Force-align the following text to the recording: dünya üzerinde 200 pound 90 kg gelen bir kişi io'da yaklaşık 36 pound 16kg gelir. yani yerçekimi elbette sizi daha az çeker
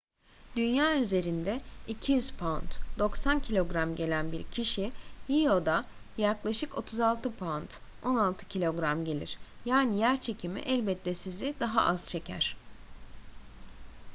dünya 0.55 0.99
üzerinde 0.99 1.61
200 1.87 2.31
pound 2.33 2.71
90 2.99 3.41
kg 3.41 3.95
gelen 3.97 4.31
bir 4.31 4.43
kişi 4.43 4.91
io'da 5.29 5.85
yaklaşık 6.17 6.77
36 6.77 7.31
pound 7.35 7.69
16kg 8.03 9.03
gelir. 9.05 9.37
yani 9.65 9.99
yerçekimi 9.99 10.59
elbette 10.59 11.13
sizi 11.15 11.55
daha 11.59 11.81
az 11.81 12.09
çeker 12.09 12.55